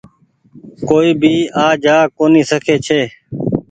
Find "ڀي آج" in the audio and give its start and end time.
1.21-1.75